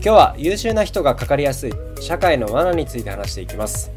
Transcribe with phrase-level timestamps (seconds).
[0.00, 3.90] 今日は優秀な人がかかりやすい社会の罠について話していきます。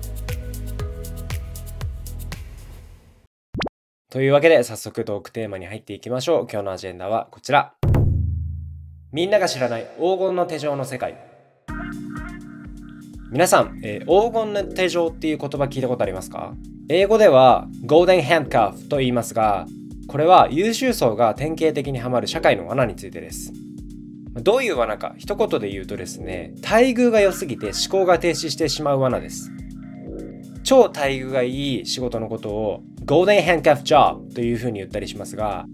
[4.10, 6.48] というわけで早速トークテーマに入っていきましょう。
[6.52, 7.76] 今日のアジェンダはこちら。
[9.12, 11.16] みんなが知らない黄金の手錠の世界。
[13.32, 16.54] 皆さん、えー、黄金の手錠っていう言葉聞いたことありますか？
[16.90, 19.68] 英語では Golden Handcuff と言いますが
[20.08, 23.54] これは優秀層が典型的にはまる社会の罠についてです。
[24.34, 29.52] どういう罠か一言で言うとですね待遇が良すぎて思考が停止してしまう罠です。
[30.64, 35.66] 超待遇がいい仕事のことを Golden Handcuff Job というふうに言ったりしますが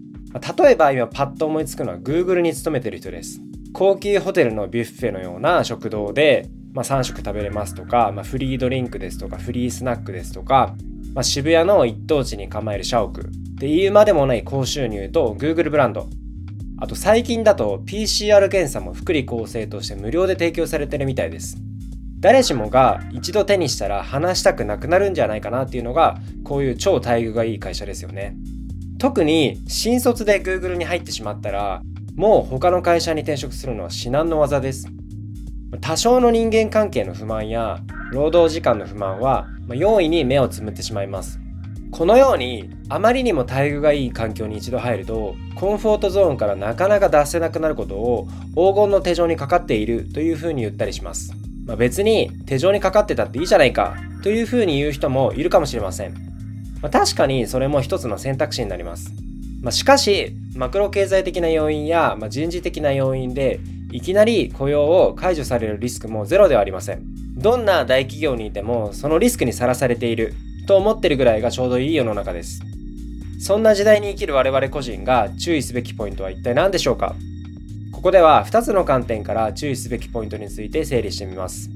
[0.58, 3.40] 例えば今パッと思いつくのは Google に勤めてる人です。
[3.72, 10.74] 高級ホテルのビュッフェのような食堂で、まあ、3食食べれますとか、まあ、フリードリンクですとかフリースナックですとか、
[11.14, 13.24] まあ、渋谷の一等地に構える社屋っ
[13.58, 16.08] ていうまでもない高収入と Google ブランド
[16.80, 21.56] あと最近だと PCR 検査も福利厚生として無料で提供されてるみたいです。
[22.20, 28.36] 誰しもが一度手にしたら話したくなくなるんじゃないかなっていうのがこういう超待遇がいい会社ですよね。
[28.98, 31.82] 特に新卒で Google に入ってしまったら
[32.16, 34.88] もう他の会社に転職するのは至難の業です。
[35.80, 37.80] 多少の人間関係の不満や
[38.12, 41.38] 労働時間の不満は容易に目をつむってしまいます。
[41.90, 51.32] このようにあまりにも待遇がいい環境に一度入るとコンフォートゾーンからなかなか出せなくなることを黄金の手錠にかかっているというふうに言ったりします、
[51.66, 56.14] まあ、別に手錠にかかってたっていいじゃないかというふうに言う人もいるかもしれません、
[56.82, 59.12] まあ、確かにそれも一つの選択肢になります、
[59.62, 63.60] まあ、しかしマクロ経済的な要因や、ま人事的な要因で
[63.92, 67.02] いきなり雇用を解除されるリスクもゼロではありません。
[67.36, 70.34] どんな大企業にいてもそのリスクにさらされている。
[70.68, 72.60] と思ってるぐらいがちょうどいい世の中です。
[73.40, 77.16] そんな時代に生きる我々個人が注意すべきポイントは一体何でしょうか？
[77.90, 81.70] ここでは2つの観点から注意すべきポイントについて整理してみます。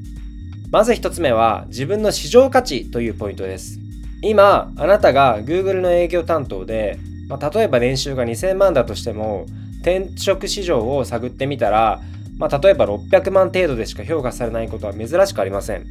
[0.70, 3.78] まず1つ目は自分の市場価値というポイントです。
[4.22, 6.98] 今、あなたが Google の営業担当で、
[7.28, 9.46] まあ、例えば年収が2000万だとしても、
[9.80, 12.00] 転職市場を探ってみたら、
[12.38, 15.86] まあ、例えば600万程度でしか評価されないことは珍しくありません。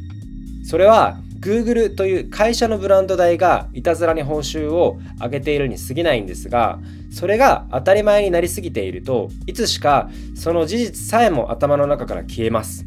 [0.63, 6.79] それは Google という会社のブランド代がいたずらに報酬を上げているに過ぎないんですが
[7.11, 12.85] それが当たり前になりすぎているといつしかその事実さえも頭の中から消えます。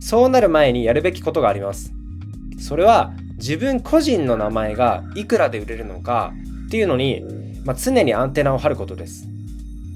[0.00, 1.94] そうなる前にやるべきことがあります。
[2.58, 6.34] それは自分個人の名前がいくらで売れるのか
[6.66, 7.24] っていうのに、
[7.64, 9.26] まあ、常にアンテナを張ることです。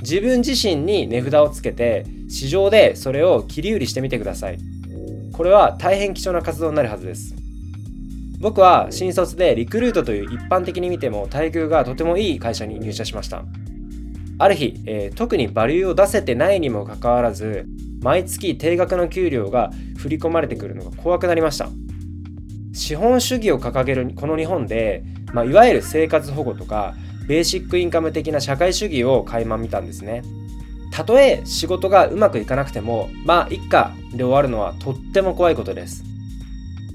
[0.00, 4.58] 自分自身に値札をつけて市場でそれを切り売りしてみてください。
[5.32, 7.34] これは大変貴重な活動になるはずです。
[8.40, 13.44] 僕は新卒でリクルートという一般的に見ても待遇がとてもいい会社に入社しました。
[14.38, 17.66] ある日、えー、特にバリューを出せてないにもかかわらず
[18.00, 21.68] 毎月定額の給料が振り込まれてくるのが怖くなりました。
[22.72, 26.94] 資本主義を掲げるこの日本で、まあ、いわゆる生活保護とか
[27.26, 30.22] ベーシックインカム的な社会主義を垣間見たんですね。
[30.92, 36.04] たとえ仕事がうまくいかなくてもまあ一家で終わるのはとっても怖いことです。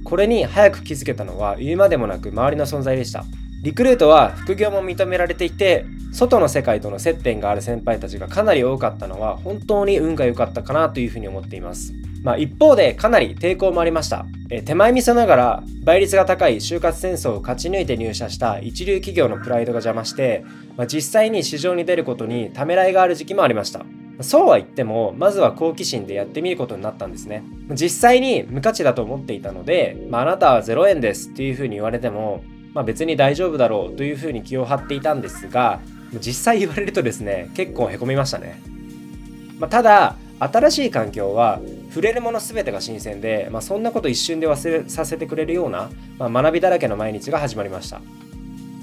[0.03, 3.25] これに早く気づけたのは言うまでもなく周りの存在でした。
[3.63, 11.93] リクルートは副業も認められていて、外の世界との接点がある先輩たちがかなり多かったのは本当に運が良かったかなというふうに思っています。
[12.23, 14.25] まあ一方でかなり抵抗もありました。
[14.49, 20.45] え手前味噌ながら倍率が高い就活戦争を勝ち抜いて入社した一流企業のプライドが邪魔して、
[20.77, 23.85] まあ、実際に市場に出ることにためらいがある時期もありました。
[24.23, 27.43] そうは言っても、まずは好奇心でやってみることになったんですね。
[27.71, 32.43] 実際に無価値だと思っていたので、まあ、あなたは0円ですっていうふうに言われても、
[32.73, 35.79] まあ、別に大丈夫だろうというふうに気を張っていたんですが、
[36.19, 38.61] 実際言われるとですね、結構へこみましたね。
[39.59, 47.99] まあ、ただ、新しい環境は触れるもの全てが新鮮で、まあ、そんなこと一瞬で忘れさせてくれるような、まあ、学びだらけの毎日が始まりました。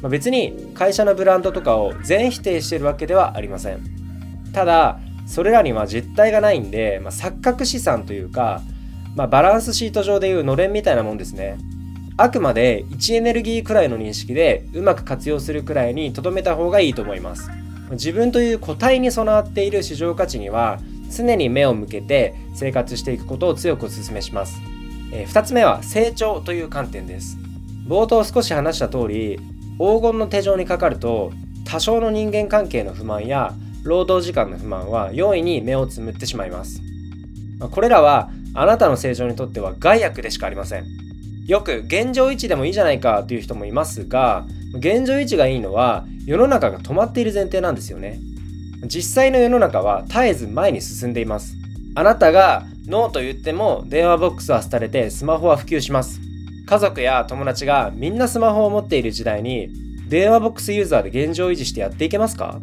[0.01, 3.81] まあ、別に会社のブランドとかを全否定しているわけではありません。
[4.53, 4.99] ただ、
[5.31, 8.63] それらには実体がないんで、まあ、錯覚資産というか、
[9.15, 11.57] まあ、バランスシート上でいうのれんみたいなもんですね。
[12.17, 17.49] あくまで位置エネルギーくらいの認識でうまく活用するくらいに留めた方がいいと思います。
[17.93, 20.81] 自分という個体に備わっている市場価値には
[21.17, 24.61] 常に目を向けて生活していくことを強くお勧めします、
[25.13, 27.37] え、2つ目は成長という観点です
[27.89, 29.41] 冒頭少し話した通り
[29.79, 31.33] 黄金の手錠にかかると
[31.65, 36.81] 多少の人間関係の不満や労働時間の不満は容易に目をつむってしまいます。
[37.71, 40.87] これらはあなたの成長にとっては害悪でしかありません。
[41.47, 44.45] よく現状維持でもいいじゃないかという人もいますが
[44.75, 48.21] 現状維持がいいのは世の中が止まっている前提なんですよね。
[48.85, 51.55] 実際の世の中は絶えず前に進んでいます。
[51.95, 56.21] あなたがノーと言っても電話ボックスは廃れてスマホは普及します。
[56.67, 59.71] 家族や友達がみんなスマホを持っている時代に
[60.09, 62.61] 電話ボックスユーザーで現状維持してやっていけますか？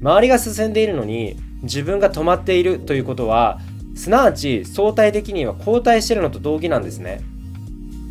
[0.00, 3.60] 周りが進んでいるのに自分が止まっているということは
[3.94, 7.22] すなわち相対的には後退しているのと同義なんですね。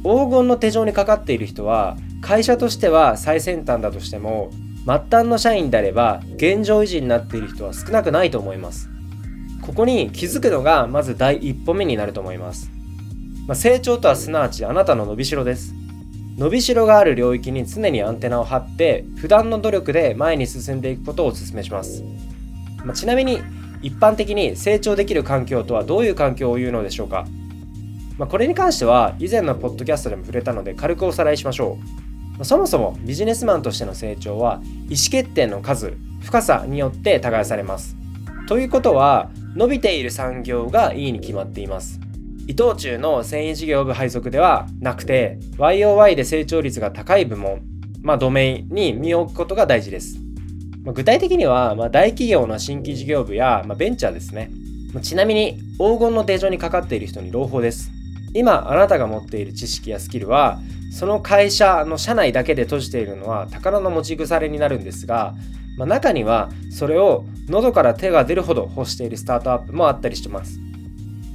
[0.03, 4.51] 黄金の手錠にかかっている人は会社としては最先端だとしても
[4.85, 8.89] 末端の社員であれば現状維持になっている人は少なくないと思います。
[9.61, 12.69] ここに気づくのがまず第一歩目になると思います。
[13.47, 15.73] まあ、成長とはすなわちあなたの伸びしろです。
[16.37, 22.03] 伸びしろがある領域に常にアンテナを張って普段の努力で前に進んでいくことをお勧めします、
[22.83, 23.39] まあ、ちなみに
[23.81, 27.25] 一般的に成長できる環境とはどういう環境を言うのでしょうか、
[28.17, 31.77] まあ、これに関しては以前のポッドキャストでも触れたので軽くおさらいしましょ
[32.39, 32.43] う。
[32.43, 34.59] そもそもビジネスマンとしての成長は
[34.89, 37.95] 意思決定の数深さによって耕されます。
[38.47, 41.99] ということは伸びている産業がいいに決まっています。
[42.47, 47.63] 伊藤忠の繊維事業部配属ではなくて YOY で成長率が高い部門、
[48.01, 50.17] まあ、ドメインに身を置くことが大事です。
[50.83, 54.51] まあ、具体的には、まあ、大企業の新規事業部や、まあ、ベンチャーですね。
[55.01, 57.91] ちなみに黄金の手錠にかかっている人に朗報です。
[58.35, 60.59] 今あなたが持っている知識やスキルは
[60.91, 65.33] その会社の社内だけで閉じているのは宝の持ち腐れになるんですが、
[65.77, 70.59] まあ、中にはそれを喉から手が出るほど欲しているスタートアップもあったりしてます。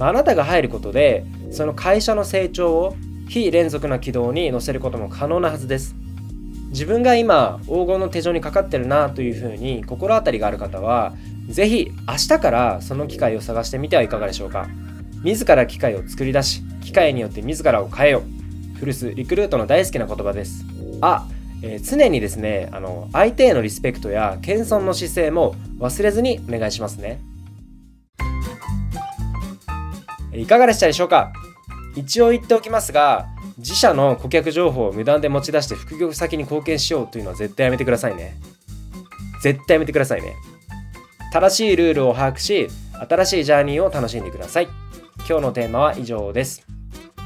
[0.07, 2.95] あなたが入ることでその会社の成長を
[3.27, 5.95] 非連続な軌道に乗せることも可能なはずです。
[6.69, 11.13] 自分が今黄金の手錠にかかってるなというふうに心当たりがある方は
[11.49, 14.67] 是非明日からその機会を探してみてはいかがでしょうか。
[15.23, 18.23] 自ら機会を作り出し機会によって自らを変えよ
[18.79, 20.65] 古巣リクルートの大好きな言葉です。
[21.01, 21.27] あ、
[21.61, 27.19] えー、常にですねあの相手へのリスペクトや謙遜の姿勢も忘れずにお願いしますね。
[30.33, 31.31] いかがでしたでしょうか？
[31.95, 38.37] 一応言っておきますが自社の顧客情報を無断で持ち出して副業先に貢献しようというのは絶対やめてくださいね。
[39.41, 40.35] 絶対やめてくださいね。
[41.33, 42.67] 正しいルールを把握し
[43.09, 44.67] 新しいジャーニーを楽しんでください。
[45.27, 46.65] 今日のテーマは以上です。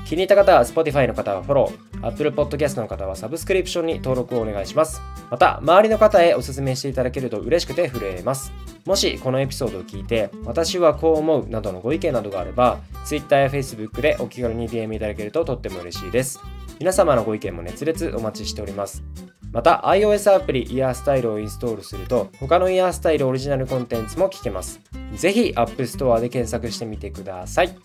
[0.05, 5.01] 気に入った方は Spotify の方はフォロー Apple Podcast の方はサブスクリプションに登録をお願いします。
[5.31, 8.53] また周りの方へお勧めしていただけると嬉しくて震えます。
[8.85, 16.39] もしこのエピソードを聞いて私はこう思うなどのご意見などがあれば Twitter や Facebook でお気軽に DM いただけるととっても嬉しいです。
[16.77, 19.03] 皆様のご意見も熱烈お待ちしております。
[19.51, 24.81] また iOS アプリイヤースタイルをインストールすると他のイヤースタイルオリジナルコンテンツも聞けます。
[25.15, 27.75] ぜひ App Store で検索してみてください。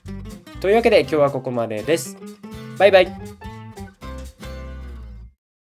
[0.61, 2.19] というわけで今日はここまでです。
[2.79, 3.39] バイバイ。